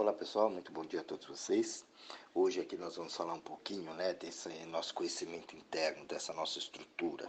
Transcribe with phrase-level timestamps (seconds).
[0.00, 1.84] Olá pessoal, muito bom dia a todos vocês.
[2.34, 7.28] Hoje aqui nós vamos falar um pouquinho né, desse nosso conhecimento interno, dessa nossa estrutura.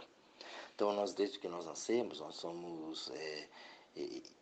[0.74, 3.48] Então nós desde que nós nascemos, nós somos é,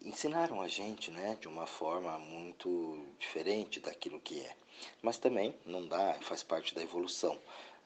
[0.00, 4.56] ensinaram a gente né, de uma forma muito diferente daquilo que é.
[5.02, 7.36] Mas também não dá, faz parte da evolução.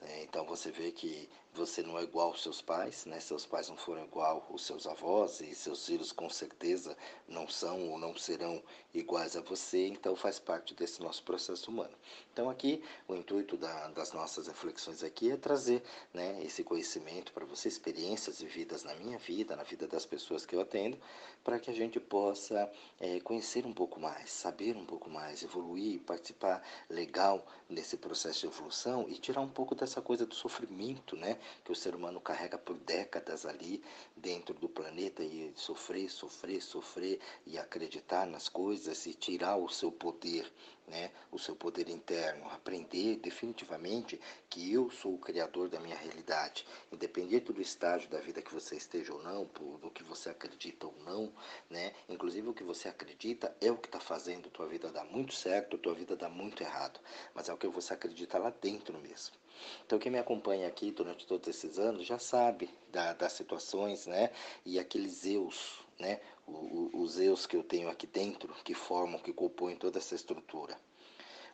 [0.03, 3.21] É, então você vê que você não é igual aos seus pais, né?
[3.21, 6.97] Seus pais não foram igual aos seus avós e seus filhos com certeza
[7.29, 8.63] não são ou não serão
[8.93, 11.95] iguais a você, então faz parte desse nosso processo humano.
[12.33, 15.83] Então aqui o intuito da, das nossas reflexões aqui é trazer,
[16.13, 20.55] né, esse conhecimento para você, experiências vividas na minha vida, na vida das pessoas que
[20.55, 20.99] eu atendo,
[21.45, 26.01] para que a gente possa é, conhecer um pouco mais, saber um pouco mais, evoluir,
[26.01, 31.39] participar legal nesse processo de evolução e tirar um pouco dessa coisa do sofrimento, né?
[31.65, 33.83] Que o ser humano carrega por décadas ali
[34.17, 39.91] dentro do planeta e sofrer, sofrer, sofrer e acreditar nas coisas e tirar o seu
[39.91, 40.51] poder,
[40.87, 46.67] né, o seu poder interno, aprender definitivamente que eu sou o criador da minha realidade,
[46.93, 50.95] independente do estágio da vida que você esteja ou não, do que você acredita ou
[51.05, 51.33] não,
[51.71, 55.35] né, inclusive o que você acredita é o que está fazendo tua vida dar muito
[55.35, 57.01] certo, tua vida dar muito errado,
[57.35, 59.44] mas é o que você acredita lá dentro mesmo.
[59.87, 64.31] Então quem me acompanha aqui durante todos esses anos já sabe da, das situações, né?
[64.65, 66.21] E aqueles eus, né?
[66.47, 70.15] O, o, os eus que eu tenho aqui dentro, que formam, que compõem toda essa
[70.15, 70.79] estrutura.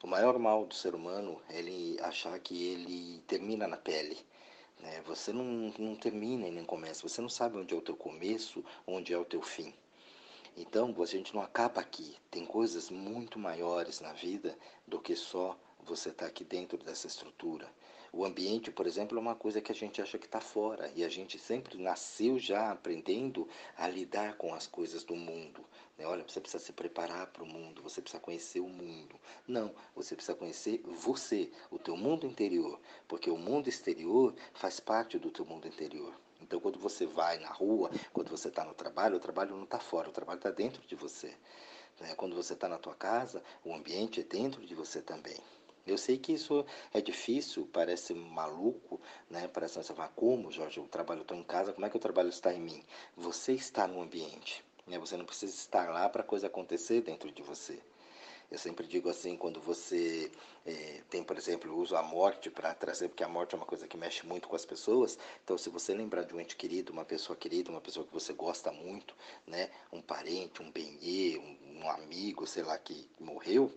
[0.03, 4.19] O maior mal do ser humano é ele achar que ele termina na pele.
[4.81, 5.03] Né?
[5.03, 5.45] Você não,
[5.79, 7.07] não termina e nem começa.
[7.07, 9.75] Você não sabe onde é o teu começo, onde é o teu fim.
[10.57, 12.17] Então, a gente não acaba aqui.
[12.31, 15.55] Tem coisas muito maiores na vida do que só
[15.85, 17.71] você estar tá aqui dentro dessa estrutura.
[18.13, 21.05] O ambiente, por exemplo, é uma coisa que a gente acha que está fora e
[21.05, 25.65] a gente sempre nasceu já aprendendo a lidar com as coisas do mundo.
[25.97, 26.05] Né?
[26.05, 29.15] Olha, você precisa se preparar para o mundo, você precisa conhecer o mundo.
[29.47, 35.17] Não, você precisa conhecer você, o teu mundo interior, porque o mundo exterior faz parte
[35.17, 36.13] do teu mundo interior.
[36.41, 39.79] Então, quando você vai na rua, quando você está no trabalho, o trabalho não está
[39.79, 41.37] fora, o trabalho está dentro de você.
[42.01, 42.15] Né?
[42.17, 45.39] Quando você está na tua casa, o ambiente é dentro de você também.
[45.91, 46.65] Eu sei que isso
[46.95, 49.49] é difícil, parece maluco, né?
[49.49, 52.29] Parece você falar, como, Jorge, eu trabalho, estou em casa, como é que o trabalho
[52.29, 52.85] está em mim?
[53.17, 54.99] Você está no ambiente, né?
[54.99, 57.81] Você não precisa estar lá para a coisa acontecer dentro de você.
[58.51, 60.31] Eu sempre digo assim, quando você
[60.67, 63.87] é, tem, por exemplo, uso a morte para trazer, porque a morte é uma coisa
[63.87, 65.19] que mexe muito com as pessoas.
[65.45, 68.33] Então, se você lembrar de um ente querido, uma pessoa querida, uma pessoa que você
[68.33, 69.15] gosta muito,
[69.47, 73.73] né, um parente, um benê, um, um amigo, sei lá, que morreu,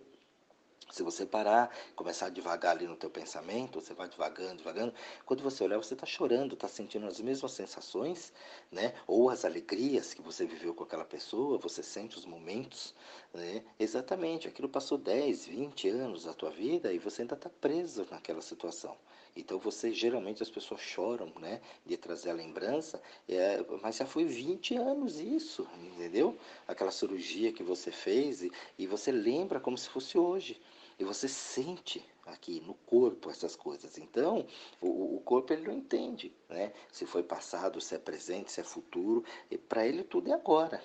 [0.90, 4.94] se você parar, começar devagar ali no teu pensamento, você vai devagando, devagando.
[5.24, 8.32] Quando você olhar, você está chorando, está sentindo as mesmas sensações,
[8.70, 8.94] né?
[9.06, 12.94] Ou as alegrias que você viveu com aquela pessoa, você sente os momentos,
[13.32, 13.64] né?
[13.78, 18.42] Exatamente, aquilo passou 10, 20 anos da tua vida e você ainda está preso naquela
[18.42, 18.96] situação.
[19.36, 24.24] Então você geralmente as pessoas choram, né, de trazer a lembrança, é, mas já foi
[24.24, 26.36] 20 anos isso, entendeu?
[26.68, 30.60] Aquela cirurgia que você fez e, e você lembra como se fosse hoje.
[30.96, 33.98] E você sente aqui no corpo essas coisas.
[33.98, 34.46] Então,
[34.80, 36.72] o, o corpo ele não entende, né?
[36.92, 39.24] Se foi passado, se é presente, se é futuro.
[39.68, 40.80] Para ele tudo é agora,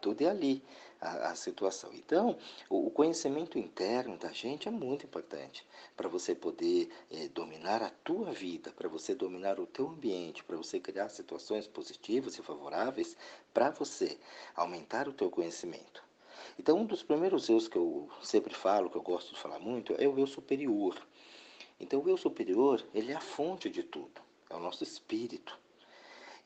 [0.00, 0.62] tudo é ali
[1.00, 1.90] a, a situação.
[1.92, 2.36] Então,
[2.68, 7.90] o, o, conhecimento interno da gente é muito importante para você poder é, dominar a
[7.90, 13.16] tua vida, para você dominar o teu ambiente, para você criar situações positivas e favoráveis
[13.52, 14.18] para você,
[14.54, 16.04] aumentar o teu conhecimento.
[16.58, 19.94] Então, um dos primeiros eus que eu sempre falo, que eu gosto de falar muito,
[19.98, 20.96] é o eu superior.
[21.78, 25.58] Então, o eu superior, ele é a fonte de tudo, é o nosso espírito.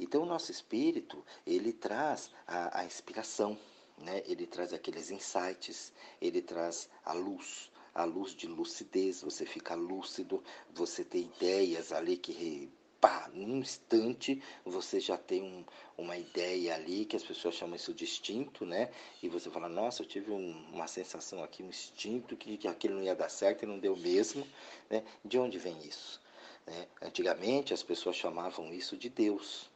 [0.00, 3.58] Então, o nosso espírito, ele traz a, a inspiração,
[3.98, 4.22] né?
[4.26, 10.42] ele traz aqueles insights, ele traz a luz, a luz de lucidez, você fica lúcido,
[10.72, 15.64] você tem ideias ali que pá, num instante você já tem um,
[15.98, 18.90] uma ideia ali, que as pessoas chamam isso de instinto, né?
[19.22, 22.94] E você fala, nossa, eu tive um, uma sensação aqui, um instinto, que, que aquilo
[22.96, 24.46] não ia dar certo e não deu mesmo,
[24.88, 25.04] né?
[25.22, 26.20] De onde vem isso?
[26.66, 26.86] Né?
[27.02, 29.70] Antigamente as pessoas chamavam isso de Deus.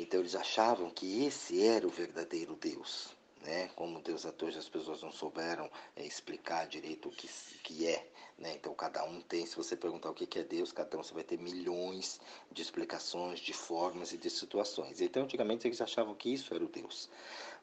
[0.00, 3.08] Então eles achavam que esse era o verdadeiro Deus.
[3.42, 3.68] Né?
[3.74, 7.28] Como Deus até hoje as pessoas não souberam é, explicar direito o que,
[7.64, 8.06] que é.
[8.38, 8.54] Né?
[8.54, 11.24] Então cada um tem, se você perguntar o que é Deus, cada um você vai
[11.24, 12.20] ter milhões
[12.52, 15.00] de explicações, de formas e de situações.
[15.00, 17.08] Então antigamente eles achavam que isso era o Deus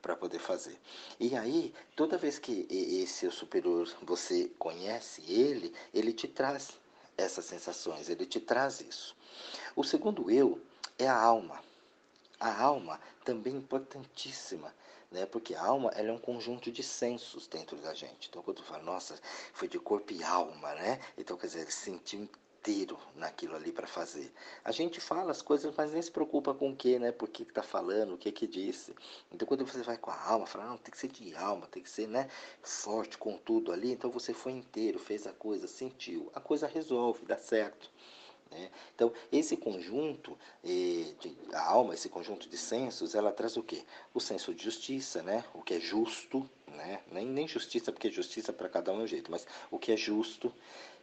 [0.02, 0.78] para poder fazer.
[1.18, 6.72] E aí, toda vez que esse superior você conhece ele, ele te traz
[7.18, 9.16] essas sensações, ele te traz isso.
[9.74, 10.60] O segundo eu
[11.00, 11.64] é a alma.
[12.40, 14.74] A alma também é importantíssima
[15.16, 15.26] né?
[15.26, 18.28] Porque a alma ela é um conjunto de sensos dentro da gente.
[18.30, 19.16] Então quando fala, nossa,
[19.54, 21.00] foi de corpo e alma, né?
[21.18, 24.34] Então quer dizer, ele sentiu inteiro naquilo ali para fazer.
[24.64, 27.12] A gente fala as coisas, mas nem se preocupa com o que, né?
[27.12, 28.94] Por que está falando, o que que disse.
[29.32, 31.82] Então quando você vai com a alma, fala, não, tem que ser de alma, tem
[31.82, 32.28] que ser, né,
[32.62, 33.92] forte com tudo ali.
[33.92, 36.32] Então você foi inteiro, fez a coisa, sentiu.
[36.34, 37.90] A coisa resolve, dá certo.
[38.56, 38.72] Né?
[38.96, 43.84] Então, esse conjunto, eh, de, a alma, esse conjunto de sensos, ela traz o quê?
[44.14, 45.44] O senso de justiça, né?
[45.54, 47.02] o que é justo, né?
[47.12, 49.98] nem, nem justiça, porque justiça para cada um é um jeito, mas o que é
[49.98, 50.54] justo,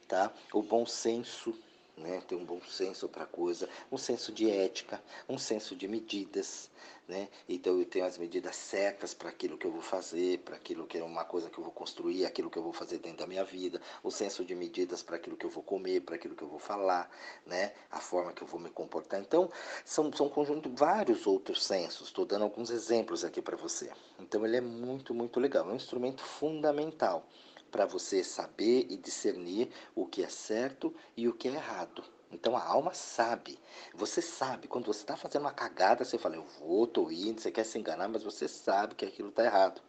[0.08, 0.32] tá?
[0.52, 1.54] o bom senso,
[1.96, 2.22] né?
[2.26, 6.70] ter um bom senso para a coisa, um senso de ética, um senso de medidas,
[7.06, 7.28] né?
[7.48, 10.98] Então eu tenho as medidas certas para aquilo que eu vou fazer, para aquilo que
[10.98, 13.44] é uma coisa que eu vou construir, aquilo que eu vou fazer dentro da minha
[13.44, 16.48] vida, o senso de medidas para aquilo que eu vou comer, para aquilo que eu
[16.48, 17.10] vou falar,
[17.46, 17.72] né?
[17.90, 19.20] A forma que eu vou me comportar.
[19.20, 19.50] Então
[19.84, 22.08] são são um conjunto vários outros sensos.
[22.08, 23.90] Estou dando alguns exemplos aqui para você.
[24.18, 27.26] Então ele é muito muito legal, é um instrumento fundamental
[27.72, 32.04] para você saber e discernir o que é certo e o que é errado.
[32.30, 33.58] Então a alma sabe.
[33.94, 37.50] Você sabe, quando você está fazendo uma cagada, você fala, eu vou, tô indo, você
[37.50, 39.80] quer se enganar, mas você sabe que aquilo está errado.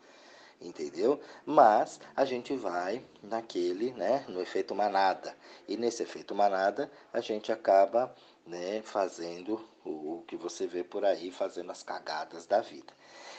[0.62, 1.19] Entendeu?
[1.45, 5.36] Mas a gente vai naquele, né, no efeito manada.
[5.68, 8.15] E nesse efeito manada, a gente acaba,
[8.45, 12.94] né, fazendo o que você vê por aí, fazendo as cagadas da vida.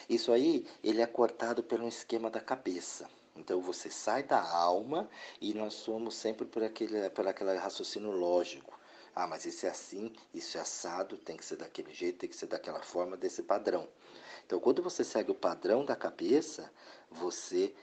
[0.09, 3.09] Isso aí, ele é cortado pelo esquema da cabeça.
[3.37, 5.09] Então você sai da alma
[5.41, 8.79] e nós somos sempre por aquele, por aquele raciocínio lógico.
[9.15, 12.37] Ah, mas isso é assim, isso é assado, tem que ser daquele jeito, tem que
[12.37, 13.89] ser daquela forma, desse padrão.
[14.45, 16.71] Então, quando você segue o padrão da cabeça,
[17.11, 17.75] você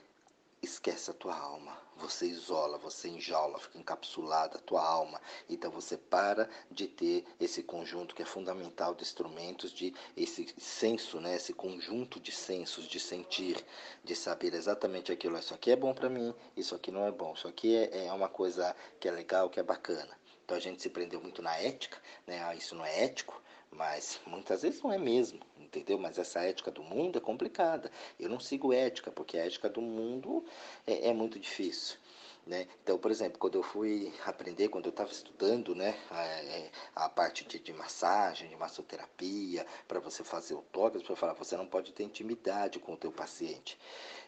[0.61, 5.19] esquece a tua alma, você isola, você enjaula, fica encapsulada a tua alma.
[5.49, 11.19] Então você para de ter esse conjunto que é fundamental de instrumentos, de esse senso,
[11.19, 13.63] né, esse conjunto de sensos, de sentir,
[14.03, 15.37] de saber exatamente aquilo.
[15.37, 18.13] Isso aqui é bom para mim, isso aqui não é bom, isso aqui é, é
[18.13, 20.15] uma coisa que é legal, que é bacana.
[20.45, 21.97] Então a gente se prendeu muito na ética,
[22.27, 22.43] né?
[22.43, 23.41] Ah, isso não é ético,
[23.71, 25.39] mas muitas vezes não é mesmo,
[25.71, 25.97] entendeu?
[25.97, 27.89] Mas essa ética do mundo é complicada.
[28.19, 30.43] Eu não sigo ética, porque a ética do mundo
[30.85, 31.97] é, é muito difícil.
[32.45, 32.67] Né?
[32.81, 37.07] Então, por exemplo, quando eu fui aprender, quando eu estava estudando né, a, é, a
[37.07, 41.55] parte de, de, massagem, de massoterapia, para você fazer o toque, as pessoas falavam, você
[41.55, 43.77] não pode ter intimidade com o teu paciente.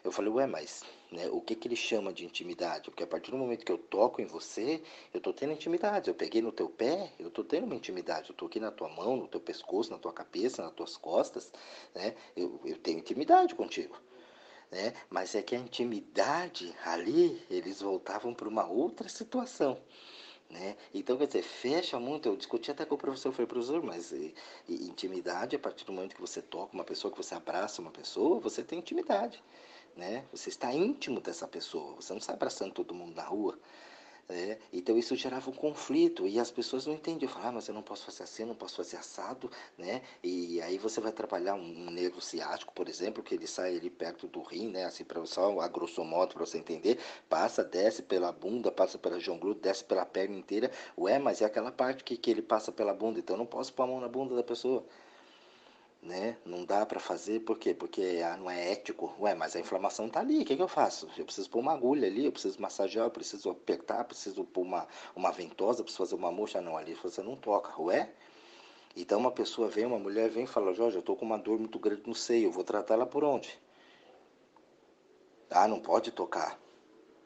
[0.04, 2.88] Eu falei, ué, mas né, o que, que ele chama de intimidade?
[2.88, 4.80] Porque a partir do momento que eu toco em você,
[5.12, 6.08] eu estou tendo intimidade.
[6.08, 8.28] Eu peguei no teu pé, eu estou tendo uma intimidade.
[8.28, 11.50] Eu estou aqui na tua mão, no teu pescoço, na tua cabeça, nas tuas costas,
[11.92, 12.14] né?
[12.36, 13.96] eu, eu tenho intimidade contigo
[14.70, 14.94] né?
[15.08, 19.80] Mas é que a intimidade ali, eles voltavam para uma outra situação.
[20.50, 20.76] Né?
[20.92, 22.28] Então, quer dizer, fecha muito.
[22.28, 24.34] Eu discuti até com o professor, foi professor, mas e,
[24.68, 27.90] e, intimidade, a partir do momento que você toca uma pessoa, que você abraça uma
[27.90, 29.42] pessoa, você tem intimidade.
[29.96, 30.24] Né?
[30.32, 33.58] Você está íntimo dessa pessoa, você não está abraçando todo mundo na rua.
[34.28, 37.30] É, então isso gerava um conflito e as pessoas não entendiam.
[37.30, 40.00] Falavam, ah, mas eu não posso fazer assim, não posso fazer assado, né?
[40.22, 44.26] E aí você vai trabalhar um, nervo ciático, por exemplo, que ele sai ali perto
[44.26, 44.84] do rim, né?
[44.84, 46.98] Assim, para só a grosso modo, para você entender,
[47.28, 50.70] passa, desce pela bunda, passa pela jonglu, desce pela perna inteira.
[50.96, 53.72] Ué, mas é aquela parte que, que ele passa pela bunda, então eu não posso
[53.74, 54.84] pôr a mão na bunda da pessoa
[56.04, 56.36] né?
[56.44, 57.72] Não dá para fazer, por quê?
[57.72, 59.14] Porque ah, não é ético.
[59.18, 61.08] Ué, mas a inflamação tá ali, o que, que eu faço?
[61.16, 64.86] Eu preciso pôr uma agulha ali, eu preciso massagear, eu preciso apertar, preciso pôr uma,
[65.16, 66.60] uma ventosa, preciso fazer uma mocha.
[66.60, 68.12] Não, ali você não toca, ué?
[68.94, 71.58] Então uma pessoa vem, uma mulher vem e fala, Jorge, eu tô com uma dor
[71.58, 73.58] muito grande no seio, eu vou tratar ela por onde?
[75.50, 76.60] Ah, não pode tocar.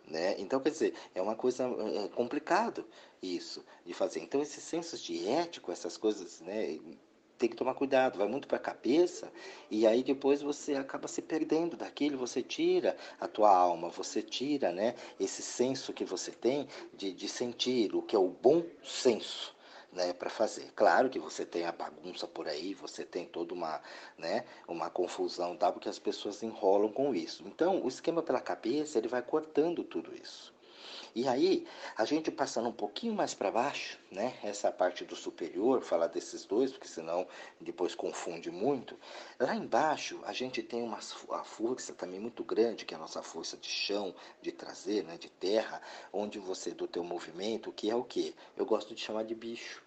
[0.06, 0.36] Né?
[0.38, 2.86] Então, quer dizer, é uma coisa é complicado
[3.22, 4.20] isso de fazer.
[4.20, 6.78] Então, esses sensos de ético, essas coisas, né,
[7.38, 9.32] tem que tomar cuidado, vai muito para a cabeça
[9.70, 14.72] e aí depois você acaba se perdendo daquilo, você tira a tua alma, você tira
[14.72, 19.56] né, esse senso que você tem de, de sentir, o que é o bom senso.
[19.90, 20.70] Né, para fazer.
[20.76, 23.80] Claro que você tem a bagunça por aí, você tem toda uma,
[24.18, 25.72] né, uma confusão, tá?
[25.72, 27.42] porque as pessoas enrolam com isso.
[27.46, 30.52] Então, o esquema pela cabeça, ele vai cortando tudo isso.
[31.14, 31.66] E aí,
[31.96, 34.38] a gente passando um pouquinho mais para baixo, né?
[34.42, 37.26] Essa parte do superior, falar desses dois, porque senão
[37.60, 38.96] depois confunde muito.
[39.38, 40.98] Lá embaixo, a gente tem uma
[41.30, 45.16] a força também muito grande, que é a nossa força de chão, de trazer, né?
[45.16, 45.80] De terra,
[46.12, 48.34] onde você, do teu movimento, que é o que?
[48.56, 49.82] Eu gosto de chamar de bicho.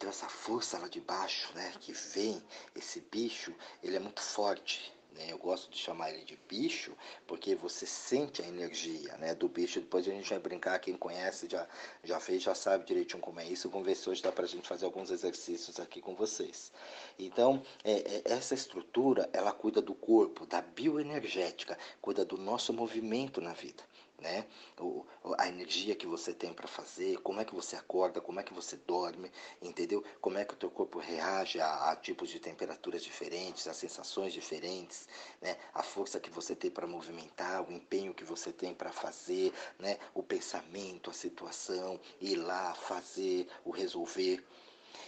[0.00, 2.42] Então essa força lá de baixo, né, que vem,
[2.74, 5.26] esse bicho, ele é muito forte, né?
[5.30, 6.92] Eu gosto de chamar ele de bicho,
[7.26, 9.80] porque você sente a energia né, do bicho.
[9.80, 11.66] Depois a gente vai brincar, quem conhece já,
[12.04, 13.68] já fez, já sabe direitinho como é isso.
[13.68, 16.72] Vamos ver se hoje dá para a gente fazer alguns exercícios aqui com vocês.
[17.18, 23.40] Então, é, é, essa estrutura, ela cuida do corpo, da bioenergética, cuida do nosso movimento
[23.40, 23.90] na vida
[24.20, 24.46] né?
[24.78, 25.04] O,
[25.38, 28.54] a energia que você tem para fazer, como é que você acorda, como é que
[28.54, 30.04] você dorme, entendeu?
[30.20, 34.32] Como é que o teu corpo reage a, a tipos de temperaturas diferentes, a sensações
[34.32, 35.08] diferentes,
[35.40, 35.56] né?
[35.74, 39.98] A força que você tem para movimentar, o empenho que você tem para fazer, né?
[40.14, 44.44] O pensamento, a situação, ir lá fazer, o resolver.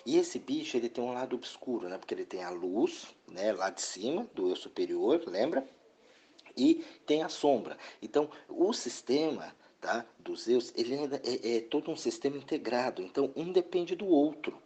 [0.04, 1.98] E esse bicho, ele tem um lado obscuro, né?
[1.98, 5.66] Porque ele tem a luz, né, lá de cima, do eu superior, lembra?
[6.56, 7.76] E tem a sombra.
[8.00, 13.52] Então, o sistema tá, dos Zeus, ele é, é todo um sistema integrado, então um
[13.52, 14.56] depende do outro.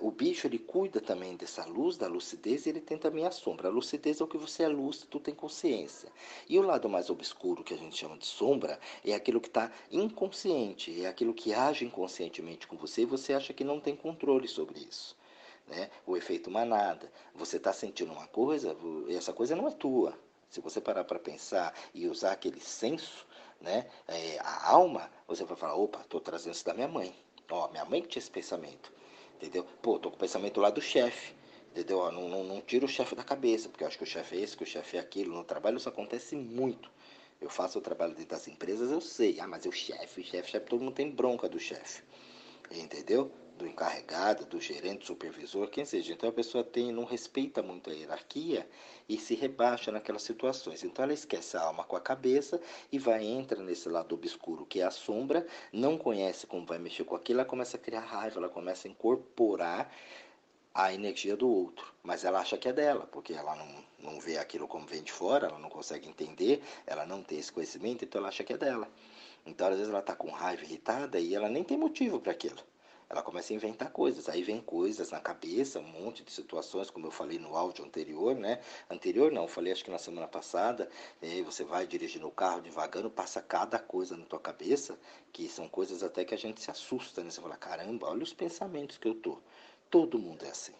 [0.00, 3.68] O bicho ele cuida também dessa luz, da lucidez, e ele tem também a sombra.
[3.68, 6.12] A lucidez é o que você é luz, tu tem consciência.
[6.48, 9.72] E o lado mais obscuro, que a gente chama de sombra, é aquilo que está
[9.90, 14.46] inconsciente, é aquilo que age inconscientemente com você e você acha que não tem controle
[14.46, 15.16] sobre isso.
[15.66, 15.90] Né?
[16.06, 17.10] O efeito manada.
[17.34, 18.76] Você está sentindo uma coisa,
[19.08, 20.16] essa coisa não é tua.
[20.50, 23.24] Se você parar para pensar e usar aquele senso,
[23.60, 27.14] né, é, a alma, você vai falar, opa, estou trazendo isso da minha mãe.
[27.48, 28.92] Ó, minha mãe tinha esse pensamento,
[29.36, 29.64] entendeu?
[29.80, 31.34] Pô, tô com o pensamento lá do chefe,
[31.70, 32.10] entendeu?
[32.10, 34.40] Não, não, não tira o chefe da cabeça, porque eu acho que o chefe é
[34.40, 35.36] esse, que o chefe é aquilo.
[35.36, 36.90] No trabalho isso acontece muito.
[37.40, 39.38] Eu faço o trabalho dentro das empresas, eu sei.
[39.40, 42.02] Ah, mas é o chefe, chefe, chefe, todo mundo tem bronca do chefe.
[42.70, 43.30] Entendeu?
[43.60, 46.14] Do encarregado, do gerente, supervisor, quem seja.
[46.14, 48.66] Então a pessoa tem, não respeita muito a hierarquia
[49.06, 50.82] e se rebaixa naquelas situações.
[50.82, 52.58] Então ela esquece a alma com a cabeça
[52.90, 57.04] e vai entra nesse lado obscuro que é a sombra, não conhece como vai mexer
[57.04, 59.92] com aquilo, ela começa a criar raiva, ela começa a incorporar
[60.72, 64.38] a energia do outro, mas ela acha que é dela, porque ela não, não vê
[64.38, 68.20] aquilo como vem de fora, ela não consegue entender, ela não tem esse conhecimento, então
[68.20, 68.88] ela acha que é dela.
[69.44, 72.62] Então, às vezes, ela está com raiva irritada e ela nem tem motivo para aquilo.
[73.10, 77.08] Ela começa a inventar coisas, aí vem coisas na cabeça, um monte de situações, como
[77.08, 78.60] eu falei no áudio anterior, né?
[78.88, 80.88] Anterior não, falei acho que na semana passada,
[81.20, 84.96] aí você vai dirigindo o carro devagando, passa cada coisa na tua cabeça,
[85.32, 87.30] que são coisas até que a gente se assusta, né?
[87.30, 89.38] Você fala, caramba, olha os pensamentos que eu tô.
[89.90, 90.79] Todo mundo é assim.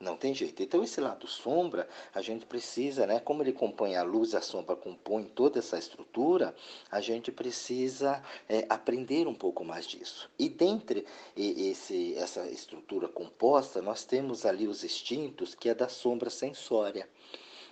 [0.00, 0.62] Não tem jeito.
[0.62, 3.20] Então, esse lado sombra, a gente precisa, né?
[3.20, 6.54] Como ele compõe a luz a sombra, compõe toda essa estrutura,
[6.90, 10.30] a gente precisa é, aprender um pouco mais disso.
[10.38, 16.30] E dentre esse, essa estrutura composta, nós temos ali os instintos, que é da sombra
[16.30, 17.08] sensória.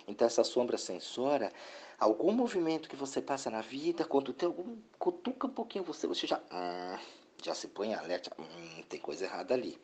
[0.07, 1.51] Então, essa sombra sensória
[2.03, 6.27] algum movimento que você passa na vida, quando tem algum cutuca um pouquinho você, você
[6.27, 6.97] já hum,
[7.41, 9.79] já se põe alerta, hum, tem coisa errada ali.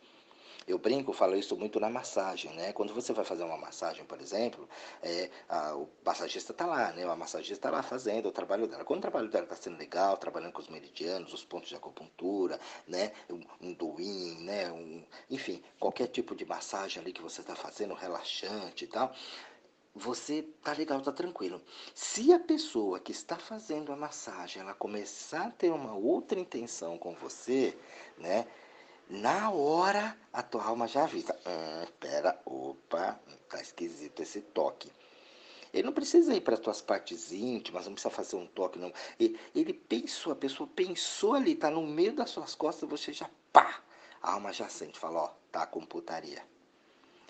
[0.70, 2.72] Eu brinco, falo isso muito na massagem, né?
[2.74, 4.70] Quando você vai fazer uma massagem, por exemplo,
[5.02, 7.12] é, a, o massagista está lá, né?
[7.12, 8.86] O massagista está lá fazendo o trabalho dela.
[8.86, 12.60] Quando o trabalho dela está sendo legal, trabalhando com os meridianos, os pontos de acupuntura,
[12.88, 13.12] né?
[13.28, 14.72] Um, um doin, né?
[14.72, 19.12] Um, enfim, qualquer tipo de massagem ali que você está fazendo, relaxante e tal,
[19.96, 21.60] você tá legal, tá tranquilo.
[21.96, 26.96] Se a pessoa que está fazendo a massagem, ela começar a ter uma outra intenção
[26.96, 27.76] com você,
[28.20, 28.46] né?
[29.10, 31.36] Na hora, a tua alma já avisa.
[31.44, 34.92] Hum, pera, opa, tá esquisito esse toque.
[35.74, 38.94] Ele não precisa ir para as tuas partes íntimas, não precisa fazer um toque, não.
[39.20, 43.28] Ele, ele pensou, a pessoa pensou ali, tá no meio das suas costas, você já
[43.52, 43.82] pá!
[44.22, 46.44] A alma já sente, fala, ó, tá com putaria.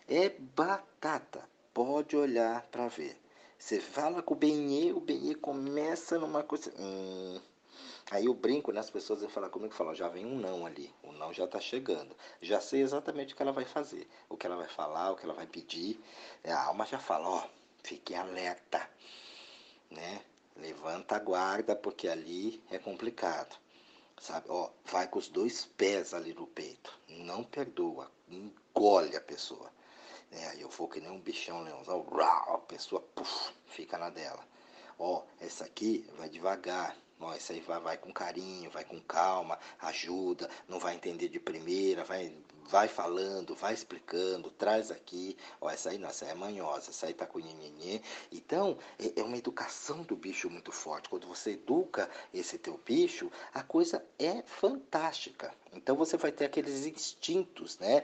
[0.06, 3.18] É batata, pode olhar para ver.
[3.58, 6.74] Você fala com o Benê, o Benê começa numa coisa.
[6.78, 7.40] Hum,
[8.12, 11.12] Aí eu brinco nas pessoas e falam comigo, falam, já vem um não ali, o
[11.12, 12.16] não já está chegando.
[12.42, 15.26] Já sei exatamente o que ela vai fazer, o que ela vai falar, o que
[15.26, 16.00] ela vai pedir.
[16.44, 17.48] A alma já fala, ó,
[17.84, 18.90] fique alerta,
[19.92, 20.22] né?
[20.56, 23.56] Levanta a guarda, porque ali é complicado.
[24.20, 26.98] Sabe, ó, vai com os dois pés ali no peito.
[27.08, 29.72] Não perdoa, engole a pessoa.
[30.32, 30.48] Né?
[30.50, 32.06] Aí eu vou que nem um bichão leãozão,
[32.48, 34.44] a pessoa puf, fica na dela.
[35.00, 39.60] Ó, essa aqui vai devagar Ó, isso aí vai, vai com carinho, vai com calma,
[39.82, 42.34] ajuda, não vai entender de primeira, vai,
[42.70, 47.08] vai falando, vai explicando, traz aqui, ó, essa aí não, essa aí é manhosa, essa
[47.08, 48.02] aí tá com nhenhenhê.
[48.32, 51.10] Então, é, é uma educação do bicho muito forte.
[51.10, 55.54] Quando você educa esse teu bicho, a coisa é fantástica.
[55.74, 58.04] Então você vai ter aqueles instintos, né?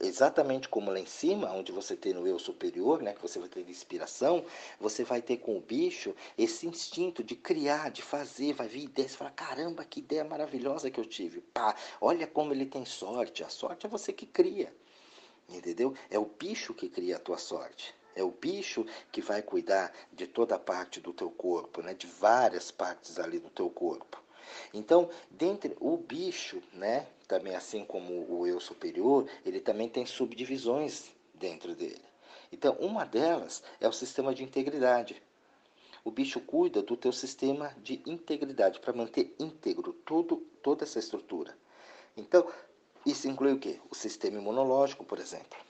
[0.00, 3.14] Exatamente como lá em cima, onde você tem no eu superior, né?
[3.14, 4.44] Que você vai ter inspiração,
[4.80, 9.14] você vai ter com o bicho esse instinto de criar, de fazer, vai vir ideias,
[9.14, 11.40] fala, caramba, que ideia maravilhosa que eu tive.
[11.40, 13.44] Pá, olha como ele tem sorte.
[13.44, 14.72] A sorte é você que cria.
[15.48, 15.94] Entendeu?
[16.10, 17.94] É o bicho que cria a tua sorte.
[18.14, 21.94] É o bicho que vai cuidar de toda a parte do teu corpo, né?
[21.94, 24.17] De várias partes ali do teu corpo.
[24.72, 31.10] Então, dentre o bicho, né, também assim como o eu superior, ele também tem subdivisões
[31.34, 32.04] dentro dele.
[32.50, 35.22] Então, uma delas é o sistema de integridade.
[36.04, 41.56] O bicho cuida do teu sistema de integridade para manter íntegro todo, toda essa estrutura.
[42.16, 42.50] Então,
[43.04, 43.78] isso inclui o quê?
[43.90, 45.67] O sistema imunológico, por exemplo.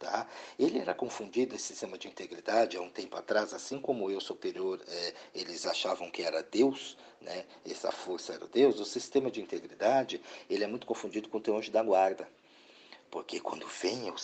[0.00, 0.26] Tá?
[0.58, 4.80] Ele era confundido, esse sistema de integridade, há um tempo atrás, assim como eu superior,
[4.88, 7.44] é, eles achavam que era Deus, né?
[7.68, 11.54] essa força era Deus, o sistema de integridade, ele é muito confundido com o teu
[11.54, 12.26] anjo da guarda.
[13.10, 14.14] Porque quando vem a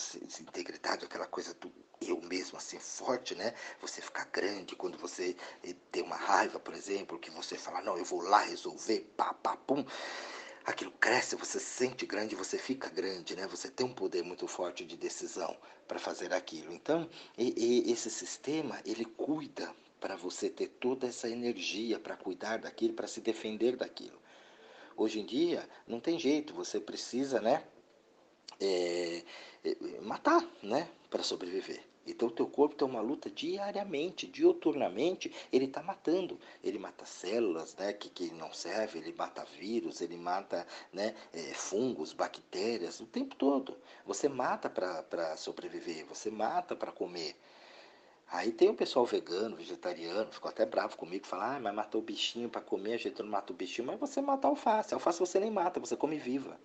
[0.41, 3.53] integridade, aquela coisa do eu mesmo assim forte, né?
[3.79, 7.97] Você ficar grande quando você eh, tem uma raiva, por exemplo, que você fala, não,
[7.97, 9.85] eu vou lá resolver, pá, pá, pum
[10.67, 13.47] aquilo cresce, você se sente grande, você fica grande, né?
[13.47, 15.55] Você tem um poder muito forte de decisão
[15.87, 16.73] para fazer aquilo.
[16.73, 22.57] Então, e, e esse sistema, ele cuida para você ter toda essa energia para cuidar
[22.59, 24.19] daquilo, para se defender daquilo.
[24.97, 27.63] Hoje em dia, não tem jeito, você precisa, né?
[28.59, 29.23] É,
[29.63, 30.89] é, matar, né?
[31.09, 31.81] Para sobreviver.
[32.07, 36.39] Então o teu corpo tem uma luta diariamente, dioturnamente, ele está matando.
[36.63, 41.53] Ele mata células né, que, que não servem, ele mata vírus, ele mata né, é,
[41.53, 43.77] fungos, bactérias, o tempo todo.
[44.05, 47.35] Você mata para sobreviver, você mata para comer.
[48.29, 52.03] Aí tem o pessoal vegano, vegetariano, ficou até bravo comigo, fala, ah, mas matou o
[52.03, 54.93] bichinho para comer, a gente não mata o bichinho, mas você mata a alface.
[54.93, 56.59] A alface você nem mata, você come viva.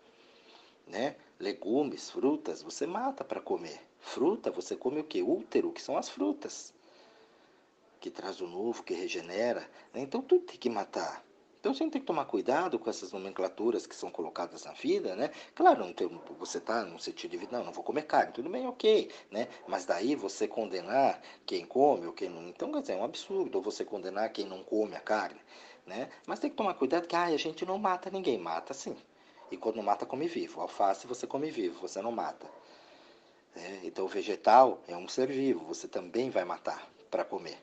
[0.86, 1.16] Né?
[1.38, 3.80] Legumes, frutas, você mata para comer.
[4.00, 5.22] Fruta, você come o que?
[5.22, 6.74] Útero, que são as frutas.
[8.00, 9.68] Que traz o novo, que regenera.
[9.94, 10.00] Né?
[10.00, 11.24] Então tudo tem que matar.
[11.62, 15.30] Então gente tem que tomar cuidado com essas nomenclaturas que são colocadas na vida, né?
[15.54, 18.50] Claro, não tem, você está no sentido de vida, não, não vou comer carne, tudo
[18.50, 19.46] bem, ok, né?
[19.68, 22.48] Mas daí você condenar quem come ou quem não.
[22.48, 25.40] Então, quer dizer, é um absurdo, você condenar quem não come a carne,
[25.86, 26.10] né?
[26.26, 28.96] Mas tem que tomar cuidado que ah, a gente não mata ninguém, mata sim.
[29.52, 30.62] E quando mata, come vivo.
[30.62, 32.47] Alface você come vivo, você não mata.
[33.54, 37.59] É, então, o vegetal é um ser vivo, você também vai matar para comer.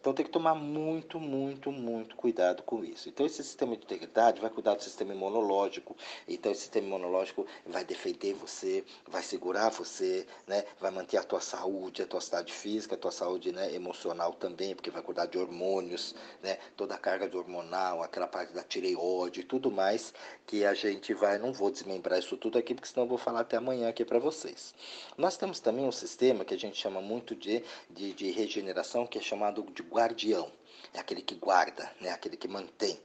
[0.00, 3.10] Então tem que tomar muito, muito, muito cuidado com isso.
[3.10, 5.94] Então esse sistema de integridade vai cuidar do sistema imunológico.
[6.26, 10.64] Então esse sistema imunológico vai defender você, vai segurar você, né?
[10.80, 14.74] vai manter a tua saúde, a tua saúde física, a tua saúde né, emocional também,
[14.74, 16.56] porque vai cuidar de hormônios, né?
[16.76, 20.14] toda a carga de hormonal, aquela parte da tireoide e tudo mais,
[20.46, 23.40] que a gente vai, não vou desmembrar isso tudo aqui, porque senão eu vou falar
[23.40, 24.74] até amanhã aqui para vocês.
[25.18, 29.18] Nós temos também um sistema que a gente chama muito de, de, de regeneração, que
[29.18, 30.50] é chamado de guardião,
[30.94, 32.10] é aquele que guarda, né?
[32.10, 32.98] aquele que mantém.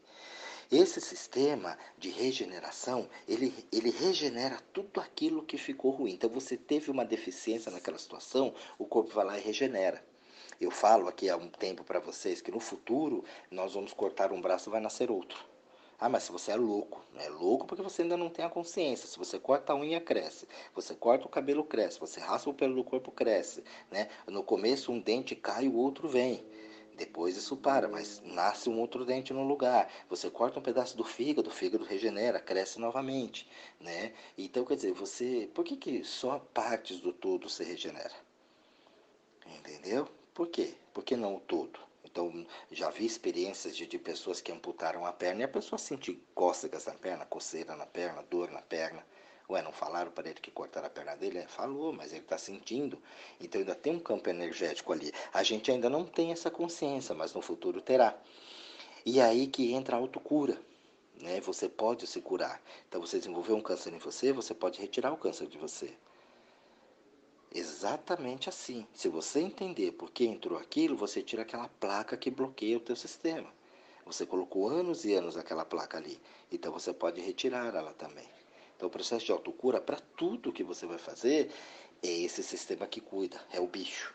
[0.71, 6.13] Esse sistema de regeneração, ele, ele regenera tudo aquilo que ficou ruim.
[6.13, 10.04] Então, você teve uma deficiência naquela situação, o corpo vai lá e regenera.
[10.60, 14.41] Eu falo aqui há um tempo para vocês que no futuro nós vamos cortar um
[14.41, 15.38] braço e vai nascer outro.
[16.00, 19.08] Ah, mas se você é louco, é louco porque você ainda não tem a consciência.
[19.08, 20.48] Se você corta a unha, cresce.
[20.74, 22.00] Você corta o cabelo, cresce.
[22.00, 23.63] Você raspa o pelo do corpo, cresce.
[23.89, 24.10] Né?
[24.28, 26.45] No começo, um dente cai, o outro vem.
[26.96, 29.92] Depois isso para, mas nasce um outro dente no lugar.
[30.10, 33.48] Você corta um pedaço do fígado, o fígado regenera, cresce novamente,
[33.80, 34.14] né?
[34.38, 38.14] Então, quer dizer, você, por que, que só partes do todo se regenera?
[39.46, 40.08] Entendeu?
[40.34, 40.74] Por quê?
[40.94, 41.80] Por que não o todo?
[42.04, 46.18] Então, já vi experiências de, de pessoas que amputaram a perna e a pessoa sentiu
[46.34, 49.06] cócegas na perna, coceira na perna, dor na perna.
[49.50, 51.38] Ué, não falaram para ele que cortaram a perna dele?
[51.40, 53.00] É, falou, mas ele está sentindo.
[53.40, 55.14] Então ainda tem um campo energético ali.
[55.32, 58.18] A gente ainda não tem essa consciência, mas no futuro terá.
[59.06, 60.60] E aí que entra a autocura.
[61.20, 61.40] Né?
[61.42, 62.60] Você pode se curar.
[62.90, 65.94] Então você desenvolveu um câncer em você, você pode retirar o câncer de você.
[67.54, 68.86] Exatamente assim.
[68.94, 72.96] Se você entender por que entrou aquilo, você tira aquela placa que bloqueia o teu
[72.96, 73.50] sistema.
[74.06, 76.20] Você colocou anos e anos aquela placa ali.
[76.52, 78.35] Então você pode retirar ela também.
[78.76, 81.52] Então, o processo de autocura, para tudo que você vai fazer,
[82.04, 84.14] é esse sistema que cuida, é o bicho.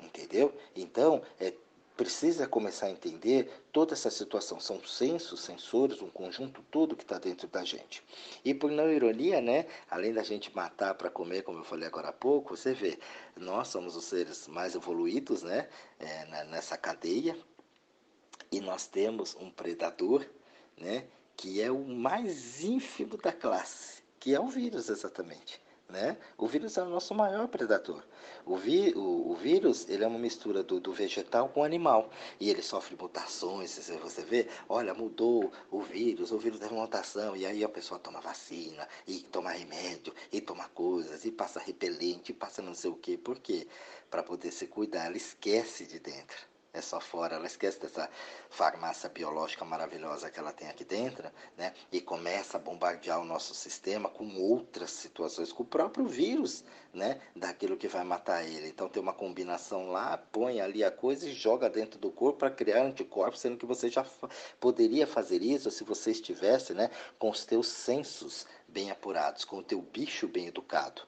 [0.00, 0.52] Entendeu?
[0.76, 1.52] Então, é,
[1.96, 4.60] precisa começar a entender toda essa situação.
[4.60, 8.02] São sensos, sensores, um conjunto todo que está dentro da gente.
[8.44, 9.66] E por não ironia, né?
[9.88, 12.98] Além da gente matar para comer, como eu falei agora há pouco, você vê,
[13.36, 15.68] nós somos os seres mais evoluídos, né?
[15.98, 17.36] É, nessa cadeia.
[18.50, 20.26] E nós temos um predador,
[20.76, 21.06] né?
[21.36, 25.60] Que é o mais ínfimo da classe, que é o vírus exatamente.
[25.88, 26.16] Né?
[26.38, 28.02] O vírus é o nosso maior predador.
[28.46, 32.10] O, vi, o, o vírus ele é uma mistura do, do, vegetal com animal.
[32.40, 33.78] E ele sofre mutações.
[34.02, 37.36] Você vê, olha, mudou o vírus, o vírus teve mutação.
[37.36, 42.30] E aí a pessoa toma vacina, e toma remédio, e toma coisas, e passa repelente,
[42.30, 43.18] e passa não sei o quê.
[43.18, 43.68] Por quê?
[44.10, 48.10] Para poder se cuidar, ela esquece de dentro é só fora, ela esquece dessa
[48.50, 51.72] farmácia biológica maravilhosa que ela tem aqui dentro, né?
[51.92, 57.20] E começa a bombardear o nosso sistema com outras situações, com o próprio vírus, né?
[57.34, 58.68] Daquilo que vai matar ele.
[58.68, 62.50] Então tem uma combinação lá, põe ali a coisa e joga dentro do corpo para
[62.50, 64.04] criar anticorpos, sendo que você já
[64.58, 66.90] poderia fazer isso se você estivesse, né?
[67.20, 71.02] Com os teus sensos bem apurados, com o teu bicho bem educado.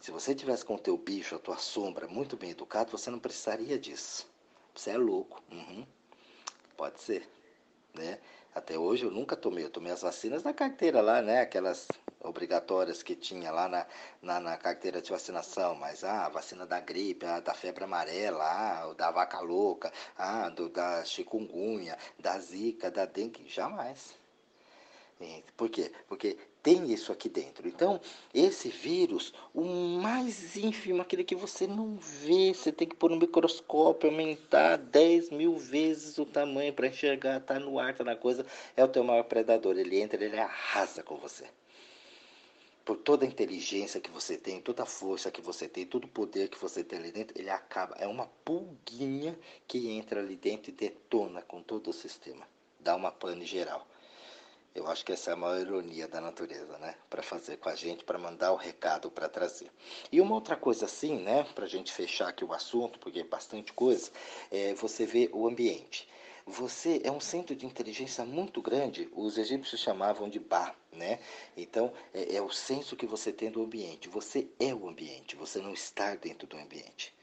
[0.00, 3.20] Se você tivesse com o teu bicho, a tua sombra muito bem educado, você não
[3.20, 4.31] precisaria disso.
[4.74, 5.42] Você é louco.
[5.50, 5.86] Uhum.
[6.76, 7.28] Pode ser.
[7.94, 8.18] Né?
[8.54, 9.64] Até hoje eu nunca tomei.
[9.64, 11.40] Eu tomei as vacinas na carteira lá, né?
[11.40, 11.88] Aquelas
[12.20, 13.86] obrigatórias que tinha lá na,
[14.20, 15.74] na, na carteira de vacinação.
[15.74, 20.48] Mas ah, a vacina da gripe, a da febre amarela, ah, da vaca louca, ah,
[20.48, 23.46] do, da chikungunya, da zika, da dengue.
[23.48, 24.21] Jamais.
[25.56, 25.92] Por quê?
[26.08, 27.66] Porque tem isso aqui dentro.
[27.66, 28.00] Então,
[28.32, 33.16] esse vírus, o mais ínfimo, aquele que você não vê, você tem que pôr no
[33.16, 38.46] microscópio, aumentar 10 mil vezes o tamanho para enxergar, tá no ar, tá na coisa,
[38.76, 39.76] é o teu maior predador.
[39.76, 41.44] Ele entra, ele arrasa com você.
[42.84, 46.08] Por toda a inteligência que você tem, toda a força que você tem, todo o
[46.08, 47.94] poder que você tem ali dentro, ele acaba.
[47.96, 52.46] É uma pulguinha que entra ali dentro e detona com todo o sistema.
[52.80, 53.86] Dá uma pane geral.
[54.74, 56.94] Eu acho que essa é a maior ironia da natureza, né?
[57.10, 59.70] Para fazer com a gente, para mandar o recado para trazer.
[60.10, 61.44] E uma outra coisa assim, né?
[61.54, 64.10] Para a gente fechar aqui o assunto, porque é bastante coisa,
[64.50, 66.08] é você vê o ambiente.
[66.46, 71.20] Você é um centro de inteligência muito grande, os egípcios chamavam de Ba, né?
[71.56, 74.08] Então, é, é o senso que você tem do ambiente.
[74.08, 77.14] Você é o ambiente, você não está dentro do ambiente.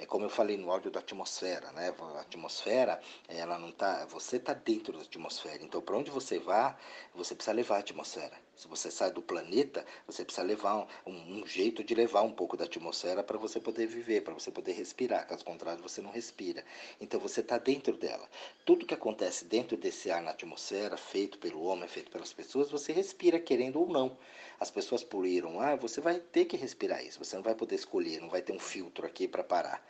[0.00, 1.92] É como eu falei no áudio da atmosfera, né?
[2.16, 5.62] A atmosfera, ela não tá, você está dentro da atmosfera.
[5.62, 6.76] Então, para onde você vá,
[7.14, 8.47] você precisa levar a atmosfera.
[8.58, 12.56] Se você sai do planeta, você precisa levar um, um jeito de levar um pouco
[12.56, 15.28] da atmosfera para você poder viver, para você poder respirar.
[15.28, 16.64] Caso contrário, você não respira.
[17.00, 18.28] Então, você está dentro dela.
[18.64, 22.92] Tudo que acontece dentro desse ar na atmosfera, feito pelo homem, feito pelas pessoas, você
[22.92, 24.18] respira querendo ou não
[24.58, 27.24] as pessoas poluíram ar, você vai ter que respirar isso.
[27.24, 29.80] Você não vai poder escolher, não vai ter um filtro aqui para parar.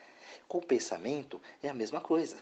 [0.47, 2.37] Com o pensamento é a mesma coisa.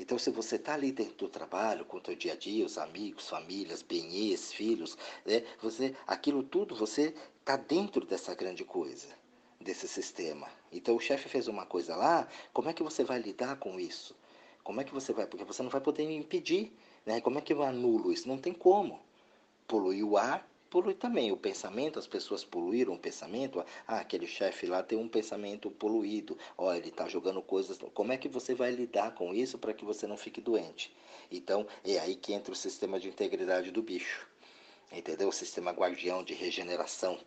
[0.00, 2.78] Então, se você está ali dentro do trabalho, com o teu dia a dia, os
[2.78, 9.08] amigos, famílias, benês, filhos, né, você, aquilo tudo, você está dentro dessa grande coisa,
[9.60, 10.48] desse sistema.
[10.72, 14.16] Então, o chefe fez uma coisa lá, como é que você vai lidar com isso?
[14.64, 15.26] Como é que você vai?
[15.26, 16.72] Porque você não vai poder impedir.
[17.04, 17.20] Né?
[17.20, 18.26] Como é que eu anulo isso?
[18.26, 19.02] Não tem como.
[19.68, 23.62] Poluir o ar, polui também o pensamento, as pessoas poluíram o pensamento.
[23.86, 26.38] Ah, aquele chefe lá tem um pensamento poluído.
[26.56, 27.76] Ó, ele está jogando coisas.
[27.92, 30.94] Como é que você vai lidar com isso para que você não fique doente?
[31.30, 34.26] Então, é aí que entra o sistema de integridade do bicho.
[34.92, 35.28] Entendeu?
[35.28, 37.18] O sistema guardião de regeneração.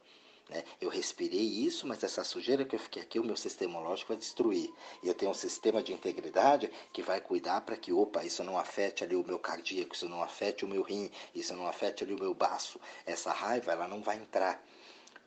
[0.49, 0.63] Né?
[0.81, 4.17] Eu respirei isso, mas essa sujeira que eu fiquei aqui, o meu sistema lógico vai
[4.17, 4.71] destruir.
[5.01, 8.57] E eu tenho um sistema de integridade que vai cuidar para que, opa, isso não
[8.57, 12.13] afete ali o meu cardíaco, isso não afete o meu rim, isso não afete ali
[12.13, 12.79] o meu baço.
[13.05, 14.61] Essa raiva, ela não vai entrar.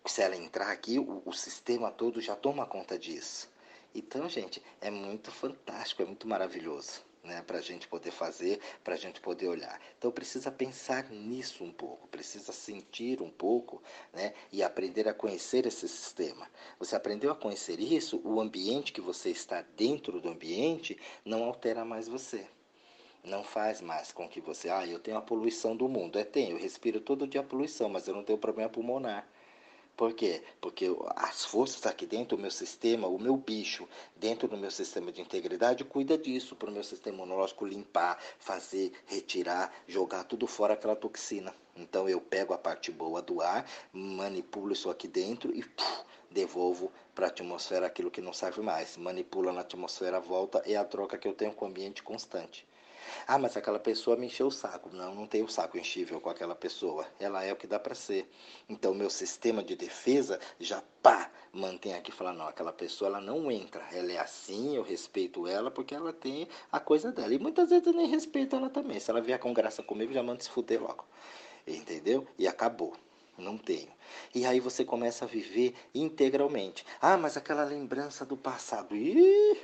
[0.04, 3.50] Se ela entrar aqui, o, o sistema todo já toma conta disso.
[3.94, 8.94] Então, gente, é muito fantástico, é muito maravilhoso né, para a gente poder fazer, para
[8.94, 9.80] a gente poder olhar.
[9.98, 15.66] Então precisa pensar nisso um pouco, precisa sentir um pouco né, e aprender a conhecer
[15.66, 16.48] esse sistema.
[16.78, 21.84] Você aprendeu a conhecer isso, o ambiente que você está dentro do ambiente não altera
[21.84, 22.46] mais você.
[23.24, 26.16] Não faz mais com que você, ah, eu tenho a poluição do mundo.
[26.16, 29.28] É, tem, eu respiro todo dia a poluição, mas eu não tenho problema pulmonar.
[29.96, 30.42] Por quê?
[30.60, 35.10] Porque as forças aqui dentro, o meu sistema, o meu bicho, dentro do meu sistema
[35.10, 40.74] de integridade, cuida disso, para o meu sistema imunológico limpar, fazer, retirar, jogar tudo fora
[40.74, 41.54] aquela toxina.
[41.74, 46.92] Então eu pego a parte boa do ar, manipulo isso aqui dentro e puf, devolvo
[47.14, 48.98] para a atmosfera aquilo que não serve mais.
[48.98, 52.66] Manipula na atmosfera, volta, é a troca que eu tenho com o ambiente constante.
[53.26, 54.90] Ah, mas aquela pessoa me encheu o saco.
[54.92, 57.06] Não, não tenho saco enchível com aquela pessoa.
[57.18, 58.30] Ela é o que dá para ser.
[58.68, 63.50] Então, meu sistema de defesa já pá, mantém aqui falar, não, aquela pessoa ela não
[63.50, 63.84] entra.
[63.92, 67.32] Ela é assim, eu respeito ela porque ela tem a coisa dela.
[67.34, 69.00] E muitas vezes eu nem respeito ela também.
[69.00, 71.04] Se ela vier com graça comigo, já manda se fuder logo.
[71.66, 72.26] Entendeu?
[72.38, 72.94] E acabou.
[73.38, 73.88] Não tenho.
[74.34, 76.86] E aí você começa a viver integralmente.
[77.00, 78.96] Ah, mas aquela lembrança do passado.
[78.96, 79.58] Ih,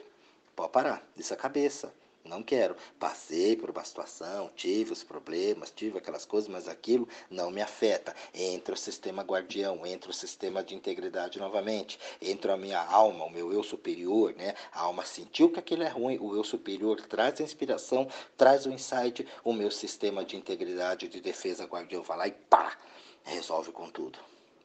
[0.55, 1.07] pode parar.
[1.17, 1.93] Isso é cabeça.
[2.25, 2.77] Não quero.
[3.01, 8.15] Passei por uma situação, tive os problemas, tive aquelas coisas, mas aquilo não me afeta.
[8.33, 13.31] Entra o sistema guardião, entra o sistema de integridade novamente, entra a minha alma, o
[13.31, 14.55] meu eu superior, né?
[14.73, 18.07] A alma sentiu que aquilo é ruim, o eu superior traz a inspiração,
[18.37, 22.79] traz o insight, o meu sistema de integridade, de defesa guardião vai lá e pá,
[23.25, 24.19] resolve com tudo.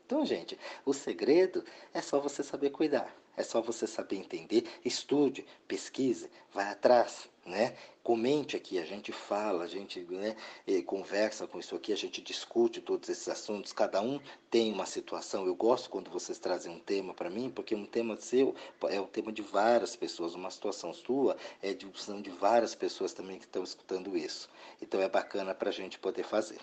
[0.06, 3.13] Então, gente, o segredo é só você saber cuidar.
[3.38, 7.75] É só você saber entender, estude, pesquise, vai atrás, né?
[8.03, 10.36] Comente aqui, a gente fala, a gente né,
[10.86, 15.45] conversa com isso aqui, a gente discute todos esses assuntos, cada um tem uma situação.
[15.45, 18.55] Eu gosto quando vocês trazem um tema para mim, porque um tema seu
[18.89, 23.13] é o tema de várias pessoas, uma situação sua é de, são de várias pessoas
[23.13, 24.49] também que estão escutando isso.
[24.81, 26.60] Então é bacana para a gente poder fazer.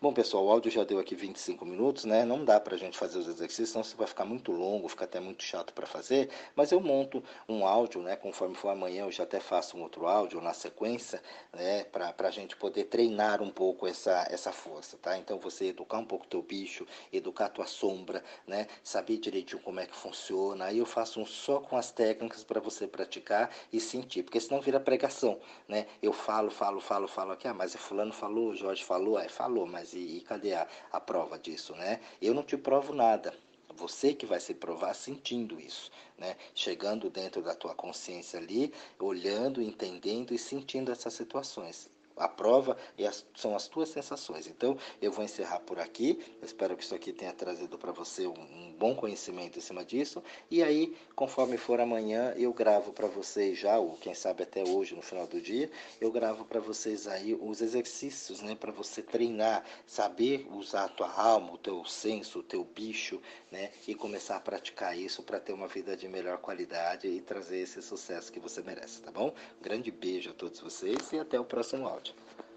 [0.00, 2.24] Bom, pessoal, o áudio já deu aqui 25 minutos, né?
[2.24, 5.20] Não dá para a gente fazer os exercícios, senão vai ficar muito longo, fica até
[5.20, 6.28] muito chato para fazer.
[6.54, 8.16] Mas eu monto um áudio, né?
[8.16, 11.84] Conforme for amanhã, eu já até faço um outro áudio na sequência, né?
[11.84, 15.16] Para a gente poder treinar um pouco essa, essa força, tá?
[15.16, 18.66] Então, você educar um pouco teu bicho, educar tua sombra, né?
[18.82, 20.66] Saber direitinho como é que funciona.
[20.66, 24.60] Aí eu faço um só com as técnicas para você praticar e sentir, porque senão
[24.60, 25.86] vira pregação, né?
[26.02, 29.61] Eu falo, falo, falo, falo aqui, ah, mas é fulano falou, Jorge falou, aí falou
[29.62, 32.00] falou, mas e, e cadê a, a prova disso, né?
[32.20, 33.34] Eu não te provo nada.
[33.74, 36.36] Você que vai se provar sentindo isso, né?
[36.54, 41.88] Chegando dentro da tua consciência ali, olhando, entendendo e sentindo essas situações.
[42.16, 44.46] A prova e as, são as tuas sensações.
[44.46, 46.20] Então, eu vou encerrar por aqui.
[46.42, 50.22] Espero que isso aqui tenha trazido para você um, um, bom conhecimento em cima disso.
[50.50, 54.94] E aí, conforme for amanhã, eu gravo para vocês já, ou quem sabe até hoje,
[54.94, 55.70] no final do dia,
[56.00, 58.54] eu gravo para vocês aí os exercícios, né?
[58.54, 63.20] Para você treinar, saber usar a tua alma, o teu senso, o teu bicho,
[63.50, 63.70] né?
[63.86, 67.80] E começar a praticar isso para ter uma vida de melhor qualidade e trazer esse
[67.82, 69.32] sucesso que você merece, tá bom?
[69.60, 72.01] Grande beijo a todos vocês e até o próximo áudio.
[72.02, 72.51] much.